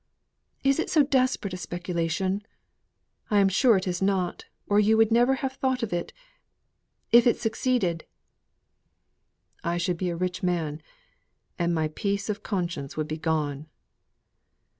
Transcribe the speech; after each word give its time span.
Is 0.63 0.79
it 0.79 0.89
so 0.89 1.03
desperate 1.03 1.53
a 1.53 1.57
speculation? 1.57 2.41
I 3.29 3.37
am 3.37 3.47
sure 3.49 3.77
it 3.77 3.87
is 3.87 4.01
not, 4.01 4.45
or 4.65 4.79
you 4.79 4.97
would 4.97 5.11
never 5.11 5.35
have 5.45 5.53
thought 5.53 5.83
of 5.83 5.93
it. 5.93 6.11
If 7.11 7.27
it 7.27 7.37
succeeded" 7.37 8.05
"I 9.73 9.77
should 9.77 9.97
be 9.97 10.09
a 10.09 10.15
rich 10.15 10.41
man, 10.41 10.81
and 11.59 11.71
my 11.75 11.87
peace 11.89 12.29
of 12.29 12.41
conscience 12.41 12.97
would 12.97 13.07
be 13.07 13.19
gone!" 13.19 13.67